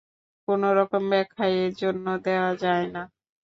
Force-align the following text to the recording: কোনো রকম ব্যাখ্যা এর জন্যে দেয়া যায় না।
কোনো 0.47 0.67
রকম 0.77 1.03
ব্যাখ্যা 1.11 1.45
এর 1.57 1.71
জন্যে 1.81 2.13
দেয়া 2.25 2.49
যায় 2.63 2.85
না। 2.93 3.03